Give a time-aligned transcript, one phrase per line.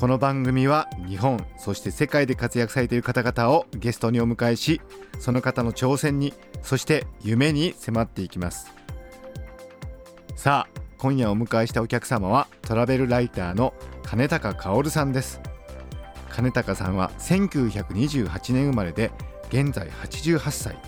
[0.00, 4.80] この番組は日本そして世界で活躍されている方々をゲストにお迎えし
[5.18, 6.32] その方の挑戦に
[6.62, 8.72] そして夢に迫っていきます。
[10.36, 15.38] さあ今夜お迎えしたお客様はトラベルライターの金高薫さんです。
[16.30, 19.10] 金高さんは1928年生まれで
[19.50, 20.78] 現在88歳。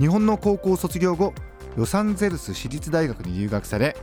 [0.00, 1.32] 日本の高校卒業後
[1.76, 3.96] ロサンゼルス市立大学に留学され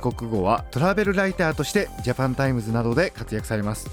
[0.00, 3.88] 帰国後はトラベルライターとしてジャパンタイムズなどで活躍されます。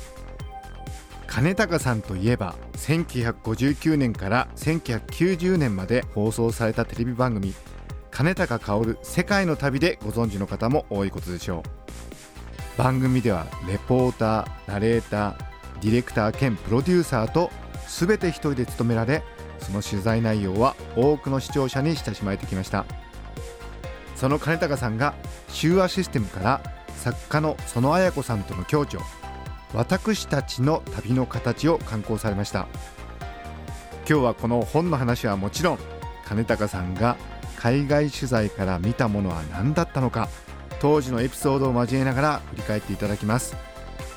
[1.27, 7.53] 兼高さんといえば1959年から1990年まで放送されたテレビ番組
[8.09, 11.63] 「兼高かおる世界の旅」でご存知の方も多いことでしょ
[12.77, 12.77] う。
[12.77, 15.35] 番組ではレポーターナレーター
[15.81, 17.51] ディレクター兼プロデューサーと
[17.87, 19.23] 全て一人で務められ
[19.59, 22.85] その取材内容は多くの視聴者に親しまれてきました。
[24.15, 25.13] その金高さんが
[25.59, 26.61] 手話システムから
[26.95, 29.01] 作家の園綾子さんとの共著
[29.73, 32.67] 私たちの旅の形を刊行されました。
[34.07, 35.79] 今日はこの本の話はもちろん
[36.25, 37.17] 金高さんが
[37.57, 40.29] 海外取材から見たものは何だったのか
[40.79, 43.55] 当時のエピソードを交えながら振り返っていただきます。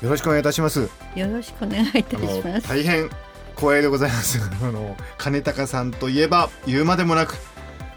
[0.01, 0.89] よろしくお願いいたします。
[1.15, 2.67] よろしくお願いいたします。
[2.69, 3.09] 大変
[3.55, 4.39] 光栄でございます。
[4.61, 7.35] あの金高さんといえば言うまでもなく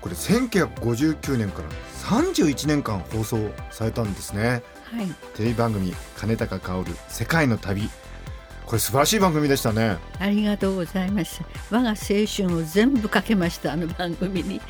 [0.00, 1.69] これ1959年から
[2.03, 7.89] 31年間放送されたんですね、はい、テレビ番組「金高薫世界の旅」
[8.67, 9.98] これ素晴らしい番組でしたね。
[10.19, 11.42] ありがとうございます。
[11.70, 14.60] 我が青春を全部かけましたあの番組に。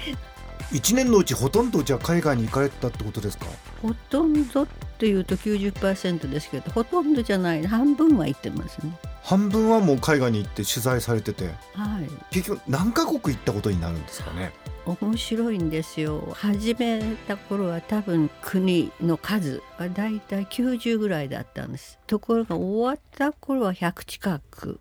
[0.73, 3.47] 1年のうちほとんどじゃ海外に行かれたってことですか？
[3.81, 4.67] ほとんどっ
[4.99, 7.65] ていうと90%ですけどほとんどじゃない。
[7.67, 8.99] 半分は行ってますね。
[9.23, 14.53] 半分はもう海外に行って取材されてて、はい、結局何カ国行ったことになるんですかね？
[14.84, 16.28] 面白いんですよ。
[16.34, 22.00] 始めた頃は多分国の数はだいたい90ぐらいだったんです。
[22.09, 24.81] ところが終わった頃は100近く。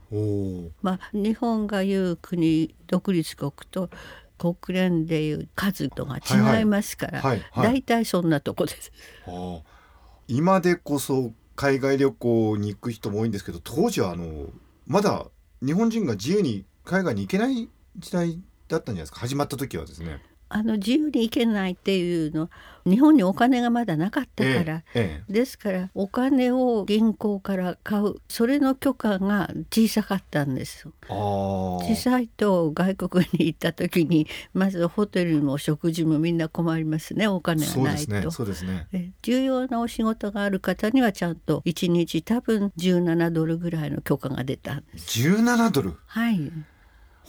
[0.81, 3.89] まあ日本がいう国独立国と
[4.39, 7.21] 国連でいう数とが違いますから
[7.55, 8.91] 大体、そんなとこです。
[10.27, 14.47] 今でこそ海外旅行に行く人も多いんですけど当時はあの
[14.87, 15.27] まだ
[15.63, 18.41] 日本人が自由に海外に行けない時代
[18.71, 19.19] だったんじゃないですか？
[19.19, 20.21] 始まった時はですね。
[20.53, 22.49] あの自由に行けないっていうの
[22.85, 28.15] 日本にお金がまだなかったから、ええ、ですからお金を銀行から買う。
[28.27, 38.29] それの許可が小さかったんです小さいと外国に行った時にまずホテルも食事もみんな困りますねお金がないと。
[38.29, 45.17] そうですね、ね、重要なお仕事がある方にはちゃんと1日多分17ドルぐらいの許可が出たんです。
[45.17, 45.93] 17ドル？
[46.07, 46.51] はい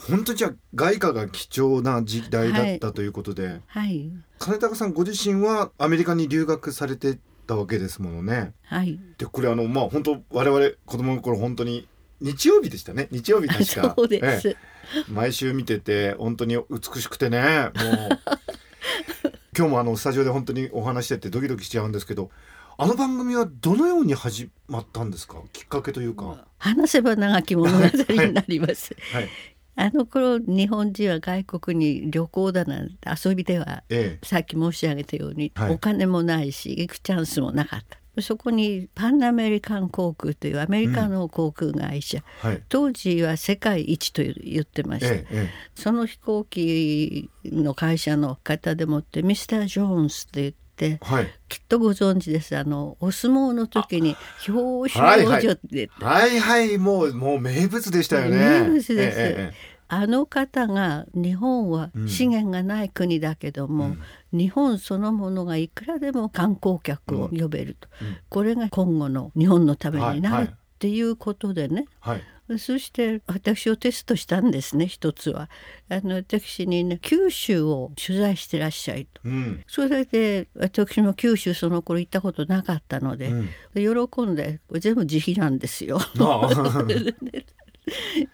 [0.09, 8.53] 本当じゃ外貨が貴重な時代だったということで、はい、金高さんご自身はアメリカに留学されてたわけですものね。
[8.63, 11.87] はい、でこれあのまあ本当我々子供の頃本当に
[12.21, 13.07] 日曜日でしたね。
[13.11, 13.93] 日曜日確か。
[13.97, 17.69] そうです、ええ、毎週見てて本当に美しくてね。
[17.75, 18.19] もう
[19.55, 22.31] 今日もあのスタジオで本当にお話しててドキドキしちゃうんですけど
[22.75, 25.37] あの番組はどのように始まったんですか？
[25.53, 26.47] きっかけというか。
[26.57, 29.29] 話せば長き物語になります、はい、
[29.75, 37.97] あの頃日本人は外国に旅行だなんて遊びでは、ええ、さっき申し上げたように、はい、お金もないし行くチャンスもなかった。
[38.21, 50.62] そこにパンアメリカン航空というアメリカの航空会社、うんはい、当時は世界一と言ってました、ええ、その飛行機の会社の方でもってミスター・ジョーンズって言って、
[51.01, 52.57] はい、きっとご存知です。
[52.57, 54.15] あのお相撲の時に
[54.47, 58.37] 表彰はい、はい、はいもうもう名物でしたよね。
[58.37, 63.95] 名物です、ええあの方が日本は資源がない国だけども、
[64.31, 75.49] うん、日本そのものがいくらでも観光客を呼べると、うん、これが今後の日本のためになるっていうことでね、はいはいそして私をテストしたんですね一つは。
[75.89, 85.99] あの私にね九州を取材してらっしゃいと、うん、それで私も九州その頃行ったことなかったので、うん、喜んで全部自費なんですよ。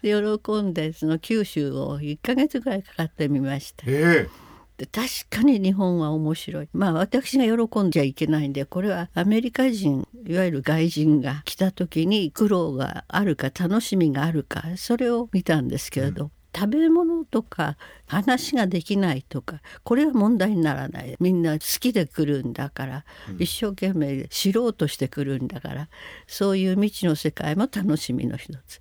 [0.01, 3.83] 喜んでその九州を1か月ぐらいかかってみました。
[3.87, 4.48] えー
[4.79, 6.69] で確かに日本は面白い。
[6.71, 16.31] まあ私が喜んじゃいけないんでこれはアメリカ人いわゆる外人が来た時に苦労があるか楽しみがあるかそれを見たんですけれど、うん。
[16.55, 17.75] 食べ物とか
[18.07, 21.17] 話ができないとかこれは問題にならない。
[21.19, 25.89] みんな好きで来るんだから、うん、一生懸命知ろうとして来るんだから
[26.25, 28.79] そういう未知の世界も楽しみの一つ。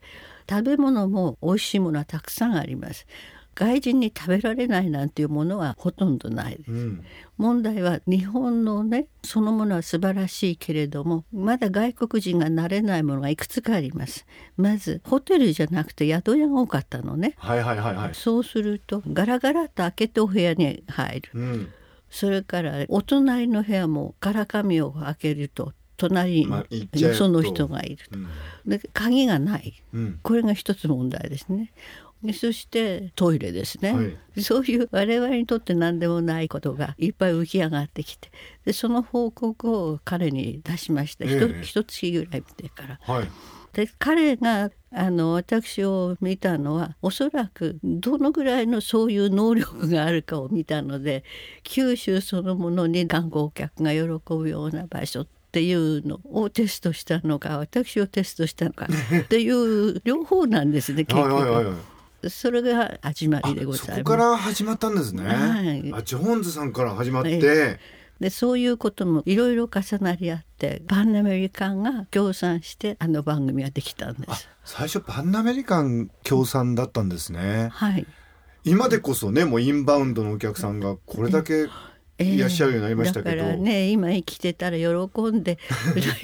[0.49, 3.07] 食べ物も美味しいものはたくさんあります
[3.59, 7.05] 外人に食べられないなんていうものはほとんどないです、うん、
[7.39, 14.27] 問題は日本のねそのものは素晴らしいけれどもまだ外国人が慣れないものがいくつかあります。
[14.57, 17.35] まずホテルじゃなくて宿屋が多かったのね。
[17.37, 18.15] はいはいはいはい。
[18.15, 21.69] そうするとガラガラと開けてお部屋に入る、うん、
[22.11, 28.29] それからお隣の部屋もガラ紙を開けると隣にその人がいると、うん、
[28.65, 31.73] で鍵がない、うん、これが一つ問題ですね
[32.33, 34.03] そしてトイレですね、は
[34.37, 38.31] い、そういう我々にとって何でもないことがいっぱい浮き上がってきて
[38.65, 43.01] でその報告を彼に出しました、えー、ひと月ぐらい見てから。
[43.03, 43.29] はい。
[43.73, 51.23] で彼があの私を見たのはおそらくどのぐらいのそういう能力があるかを見たので
[51.63, 58.89] 九州そのものに観光客が喜ぶような場所っていうのをテストしたのか私をテストしたのか
[59.21, 61.35] っていう両方なんですね結局。
[61.35, 61.98] はいはいはい
[62.29, 63.99] それが始まりでございます。
[63.99, 65.25] そこから始まったんですね。
[65.25, 67.79] はい、あジョーンズさんから始まって。
[68.21, 74.49] でそういうこともいろいろ重なり合ってパンアメリカンが協賛してあの番組ができたんです。
[74.65, 77.69] 最初パンアメリカン協賛だったんですね。
[77.73, 78.07] はい。
[78.65, 81.69] 今でこそねもうインバウンドのお客さんがこれだけ
[82.19, 84.85] いらっしゃるようになりましたけど、えー、だからね今生きてたら喜
[85.31, 85.59] んで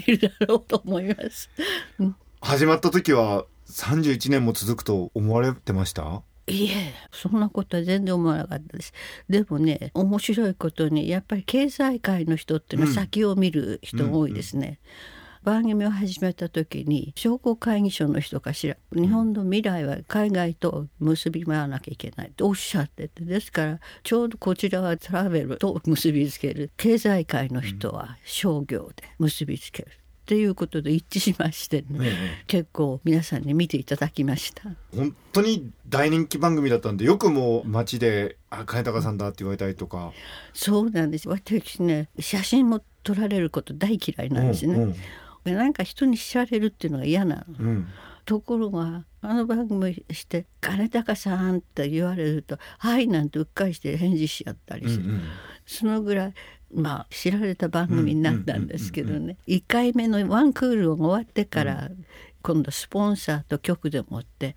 [0.07, 1.49] いるだろうと思います。
[2.41, 6.23] 始まった時は31年も続くと思われてました？
[6.47, 8.93] いえそんなことは全然思わなかったです。
[9.29, 14.79] でもね面白いことにやっぱり経済界の人っていうのは先を見る人が多いですね、うんうん
[15.45, 26.71] 番組を始めた時に商工会議所の人かしら日本の未来は海外と結び回らなきゃいけないとおっしゃっててですからちょうどこちらはトラベルと結びつける。
[26.79, 29.89] 経済界の人は商業で結びつける。
[30.25, 32.13] っていうことで一致しましてね、ね
[32.47, 34.63] 結構皆さんに見ていただきました。
[34.97, 40.13] 本当に大人気番組だったんでよくも街で「あ金高さんだ」って言われたりとか。
[40.55, 41.29] そうなんです。
[41.29, 44.95] 私ね写真も撮られること大嫌いなんですね、うん
[45.45, 47.87] うん、なんか人に知られるっていうのが嫌なの、うん、
[48.25, 55.23] ところがあの番組して「金高さん」って言われると「はい」なんてうっかりして返事しちゃったりする、うんうん、
[55.67, 56.35] そのぐらい
[56.75, 59.37] まあ知られた番組になったんですけどね。
[59.47, 61.91] 1回目のワンクールが終わってから
[62.43, 64.57] 今度スポンサーと局でもって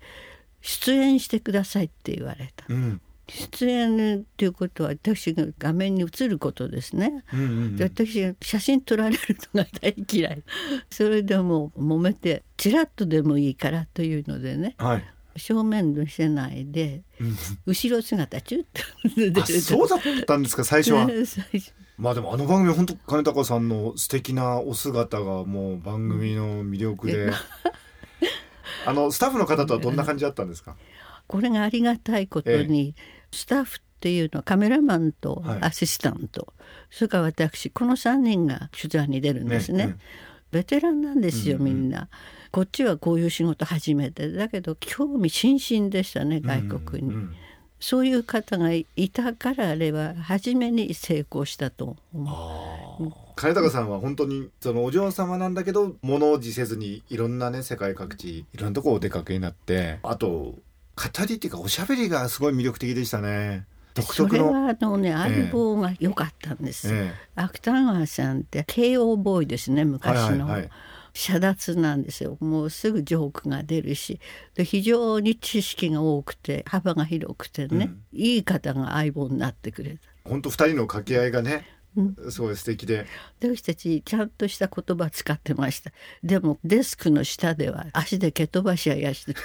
[0.60, 2.66] 出演してくださいって言われた。
[2.68, 3.00] うん。
[3.28, 10.42] 出演っていうことは私が画面に映ることですね、うんうんうん、で私が写真撮られるのが大嫌い。
[10.90, 15.04] それでも揉めてちらっとでもいいからというのでね、はい、
[15.36, 17.36] 正面見せないで、うん、
[17.66, 21.08] 後ろ姿チュッとそうだったんですか最初は？
[21.98, 27.30] まあでもあの番組本当金高さんの素敵なお姿がもう番組の魅力で、
[28.86, 28.92] あ。
[28.92, 30.76] のスタッフの方とはどんな感じだったんですか？
[31.26, 33.02] これがありがたいことに、ええ、
[33.32, 39.86] スタッフっていうのはカメラマンとアシスタント、はい、それから私この3人が取材に出るんですね。
[39.88, 39.96] ね
[40.50, 42.08] ベテランなんですよみんな、うんうん、
[42.58, 47.14] こっちはこういう仕事初めてだけど興味津々でしたね外国に。
[47.14, 47.34] うんうん
[47.80, 53.12] そういう方がいたからあれは初めに成功したと思う。
[53.36, 60.56] 金高さんは本当にそのお嬢様なんだけど物おじせずにいろんなね世界各地いろんなとこお出かけになってあと語
[61.28, 63.64] りっていうかおしゃべりがすごい魅力的でしたね。
[63.94, 66.92] 独特のそれはあのね相棒が良かったんです。
[66.92, 70.30] ええ、芥川さんって慶応ボーイですね昔の。
[70.30, 70.70] はいはいはい
[71.18, 72.36] 遮奪なんですよ。
[72.38, 74.20] もうすぐジョークが出るし。
[74.54, 79.98] で非常に知識が多くて幅が広くてね、うん、いい方が相棒になってくれた。
[80.24, 81.66] 本当二人の掛け合いがね
[82.30, 83.04] すごい素敵で。
[83.40, 85.90] 私たちちゃんとした言葉使ってました。
[86.22, 89.34] でもデスクの下では足で蹴飛ばしややして。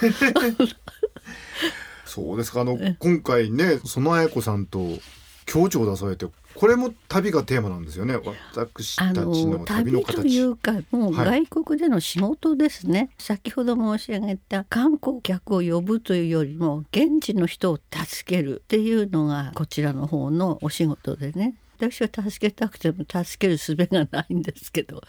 [2.06, 2.60] そうですか。
[2.60, 5.00] あの今回ね園綾子さんと
[5.46, 8.16] 共著を出されてこれも旅がテーマなんですよね。
[8.54, 21.56] 私たちの旅の形というかもう外国での仕事ですね、はい、先ほど申し上げた観光客を呼ぶというよりも現地の人を助けるっていうのがこちらの方のお仕事でね。
[21.76, 25.02] 私は助けたくても助ける術がないんですけど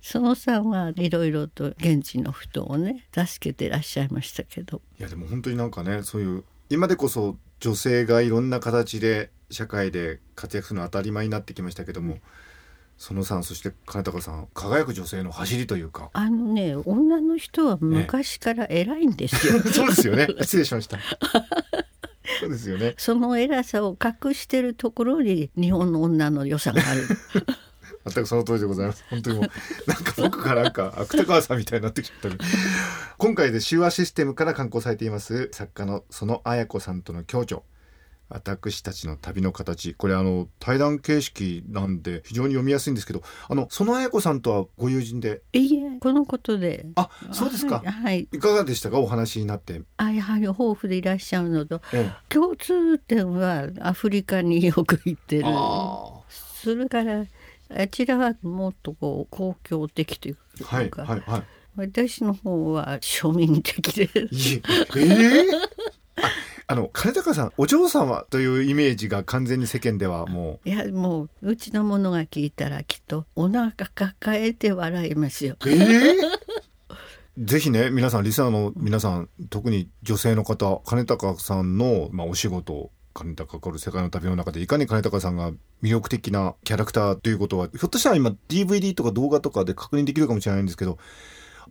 [0.00, 4.80] そのさんはいろいろと現地の人をね助けてらっしゃいましたけど。
[4.98, 12.18] いやでも本当になんかねそういう今でこそ女性がいろんな形で社会で活躍するの当たり前になってきましたけども、
[12.96, 16.10] そのさんそして金高さん輝く女性の走りというか。
[16.12, 20.28] あのね女の人は昔から偉いんですよ、ね、 そうですよね。
[20.40, 20.98] 失礼しました。
[22.40, 22.94] そうですよね。
[22.96, 27.02] その偉さを隠してるところに日本の女の良さがある。
[28.06, 29.04] 全くその通りでございます。
[29.08, 29.50] 本当にもう
[29.90, 32.44] なんか僕がなんか芥川さんみたいになってきちゃった
[33.18, 37.60] 今回で手話システムから刊行されています作家のその綾子さんとの共著。
[38.30, 39.94] 私たちの旅の形。
[39.94, 45.42] これあの対談形式なんで非常に読みやすいんですけどあのその綾子さんとはご友人で？
[45.52, 46.86] いいえこのことで。
[46.96, 48.98] あそうですか、はい、はい、いかがでしたか？
[48.98, 49.82] お話になって。
[49.98, 55.44] あやはり豊富でいらっしゃるのと、ええ、共通点はアフリカによく行ってる。
[56.30, 57.26] それから
[57.70, 61.42] あちらはもっとこう公共的というか、はいはいはい、
[61.76, 64.10] 私の方は庶民的で。
[64.14, 65.50] えー？
[66.66, 75.56] あの金高さんお嬢様というイメージが完全に世間ではもういやもううちの者が聞いたらきっとお腹抱えて笑いますよ。
[75.66, 76.14] えー？
[77.36, 85.50] ぜひね皆さんリスナーの皆さん特に女性の方金高さんの、まあ、お仕事金高かる世界の旅の中でいかに金高さんが
[85.82, 90.98] 魅力的なキャラクターということはひょっとしたら今 DVD とか動画とかで確認できるかもしれないんですけど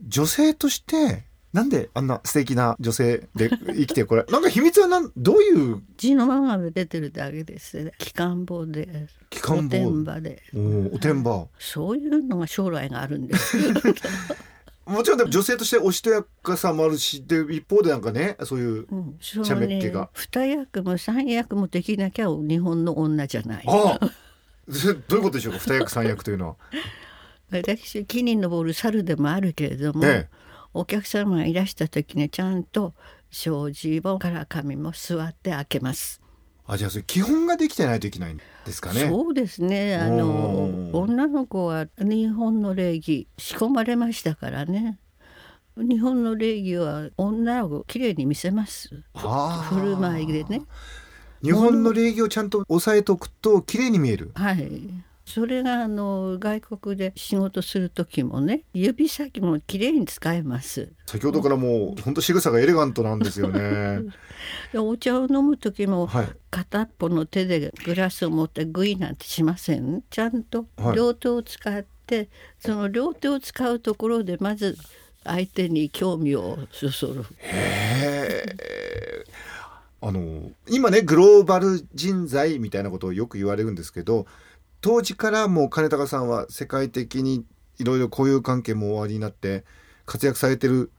[0.07, 1.23] 女性として
[1.53, 5.81] なんであんな素敵な女性で生きて これなんか秘密はなんどういう？
[5.97, 10.41] 字のままで出てるだけです機関棒で機関棒おてんばで。
[10.55, 11.45] おおてんば。
[11.59, 13.57] そういうのが将来があるんです。
[14.85, 18.87] もちろんでも女性としておしとやかさもあるしで一方でなんかねそういう
[19.21, 24.09] しゃべっ気が、二役も三役もできなきゃ日本の女じゃないああ
[25.07, 26.55] どういうことでしょうか二役三役というのは
[27.59, 30.43] 私木に登る猿でもあるけれども、ええ
[30.73, 32.93] お客様がいらした時にちゃんと
[33.31, 36.21] 障子もから紙も座って開けます。
[36.65, 39.01] あじゃあそれ基本ができてないといけないんですかね。
[39.01, 39.95] そうですね。
[39.95, 44.97] あの女の子は日本の礼儀仕込まれましたからね。
[45.75, 49.03] 日本の礼儀は女をきれいに見せます。
[49.15, 50.61] 振る舞いでね。
[51.43, 54.31] 日本の礼儀をちゃんと押さえとくと綺麗に見える。
[54.33, 54.81] はい。
[55.25, 60.91] それがあの外国で仕事する時もね指先も綺麗に使えます。
[61.05, 64.01] 先ほどからもう本当仕草がエレガントなんですよね。
[64.75, 66.09] お茶を飲む時も、
[66.51, 70.03] 片っぽの手でグラスを持ってグイなんてしません？
[70.09, 74.77] ちゃんと両手を使って、はい、その両手を使うところでまず
[75.23, 77.21] 相手に興味をそそる。
[77.37, 79.25] へえ。
[80.01, 84.25] あの今ねグローバル人材みたいなことをよく言われるんですけど
[84.83, 87.45] 当時からもう金高さんは世界的に
[87.79, 89.63] いろいろ交友関係もおありになって
[90.05, 90.91] 活躍されてる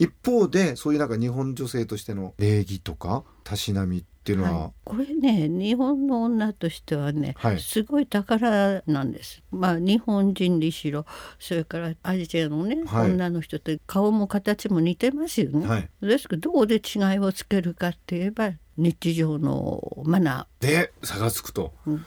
[0.00, 9.40] 一方でそういうなんか日本女性としての礼儀とかたしなみっていうのは、はい、これね日本の女としてはね、はい、すごい宝なんです。
[9.52, 11.06] まあ日本人にしろ
[11.38, 15.90] それからアジアのね、はい、女の人って顔も形も似てますよね。
[16.00, 20.66] ですけどどこで違いをつけるかって言えば日常のマナー。
[20.66, 21.72] で差がつくと。
[21.86, 22.04] うん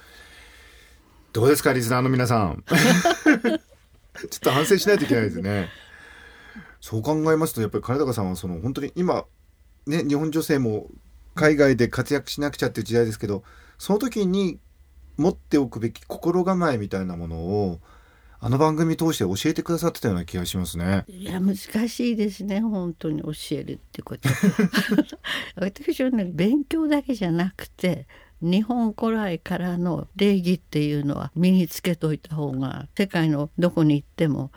[1.33, 5.69] どうですかリスナーの皆さん ちょっと反省しないといけないですね
[6.81, 9.25] そう考えますとやっぱり金高さんはその本当に今
[9.85, 10.87] ね日本女性も
[11.35, 13.43] 海外で活躍しなくちゃっていう時代ですけど
[13.77, 14.59] その時に
[15.17, 17.79] 持っておくべき心構えみたいなものを
[18.43, 21.05] あの番組通して教えてくださってたような気がしますね。
[21.07, 24.27] いや難しいですね本当に教えるってこと。
[25.57, 28.07] 私はね勉強だけじゃなくて
[28.41, 34.51] 日本古来からの礼儀っていうのは身につけといた方が世界のどこに行っても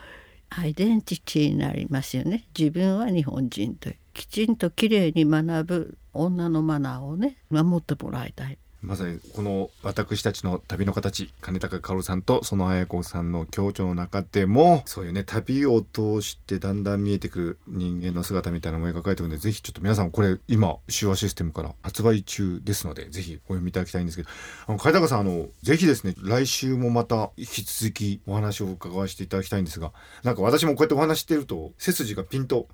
[0.49, 2.47] アイデンティティになりますよね。
[2.57, 3.97] 自分は日本人という。
[4.14, 8.59] きちんときれいに学ぶ女のマナーをね守ってもらいたい。
[8.85, 24.29] まさにこの私たちの旅の形金高薫さんとその綾子さんの共著の中でもそういうね旅を通してだんだん見えてくる人間の姿みたいなのも描かれてるのでぜひちょっと皆さんこれ今手話システムから発売中ですのでぜひお読みいただきたいんですけど
[24.67, 32.69] あの金高さんあのぜひですね来週もまた引き続きお話を伺わせていただきたいんですがなんか私もこうやってお話してると背筋がピンと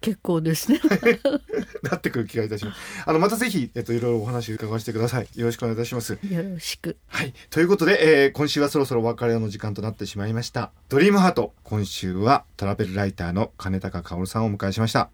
[0.00, 0.80] 結構ですね。
[1.82, 2.80] なってくる気がいたします。
[3.06, 15.10] あのまたぜひえっといろいろお話を伺わせてくださいさいよろしくお願いいたしますよろしくはいということで、えー、今週はそろそろお別れの時間となってしまいましたドリームハート今週はトラベルライターの金高薫さんをお迎えしました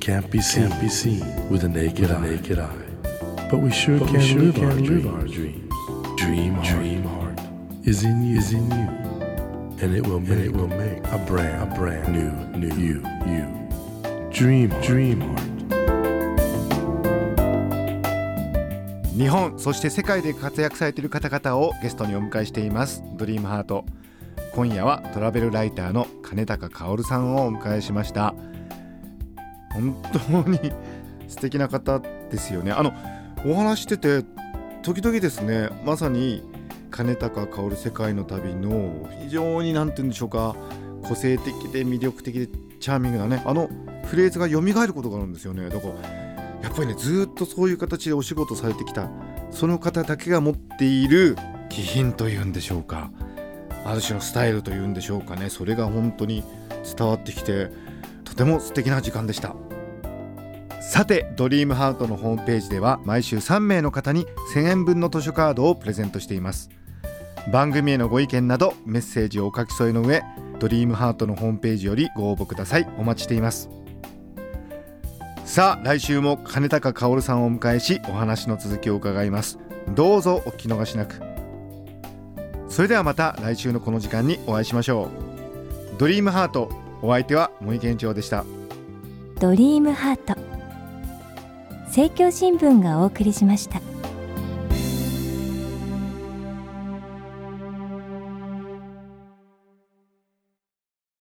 [0.00, 2.64] can't be seen, can't be seen with a naked, with a naked eye.
[2.64, 3.48] eye.
[3.50, 5.66] But we sure but can, we sure live, can our live our dreams.
[6.16, 6.95] dream dream
[7.86, 8.38] is in you.
[8.38, 8.88] Is in you.
[9.80, 13.02] And it will make, it will make a brand a brand new new you.
[13.26, 13.46] you.
[14.30, 15.56] Dream dream heart.
[19.16, 23.02] 日本そして世界で活躍されている方々をゲストにお迎えしています。
[23.16, 23.86] ドリームハート
[24.52, 28.34] 今夜はトラベルライターの金高薫さんをお迎えしました。
[29.72, 30.72] 本当に
[31.28, 32.72] 素敵な方ですよね。
[32.72, 32.92] あの
[33.46, 34.24] お話してて
[34.82, 36.42] 時々ですねまさに
[36.96, 40.56] 金高薫世界の旅の非常に何て言うんでしょうか
[41.02, 42.48] 個性的で魅力的で
[42.80, 43.68] チャーミングなねあの
[44.06, 45.68] フレーズが蘇ることがあるんですよね。
[45.68, 45.94] だから
[46.62, 49.10] やっぱりねずっとそういう形でお仕事されてきた
[49.50, 51.36] その方だけが持っている
[51.68, 53.10] 気品というんでしょうか。
[53.84, 55.50] ある種のスタイルというんでしょうかね。
[55.50, 56.42] それが本当に
[56.96, 57.70] 伝わってきて
[58.24, 59.54] とても素敵な時間でした。
[60.80, 64.24] さてドリームハートのホームページでは毎週3名の方に
[64.54, 66.75] 1000円分の図書カードをプレゼントしています。
[67.52, 70.22] 番組へのご意見などメッセージをお書き添えの上
[70.58, 72.88] ドリームハートのホームページよりご応募ください。
[72.98, 73.68] お待ちしています。
[75.44, 79.58] さあ来週も金高薫さんをお迎えしお話の続きを伺います。
[79.94, 81.20] どうぞお聞き逃しなく。
[82.68, 85.98] それではまた来週のこの時間にお会いしましょう。
[85.98, 88.44] ドリームハートお相手は森健長でした。
[89.38, 90.34] ドリームハート。
[91.86, 93.95] 政教新聞がお送りしました。